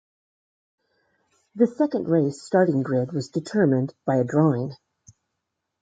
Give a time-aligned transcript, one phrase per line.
[1.53, 4.71] The second race starting grid was determined by a drawing.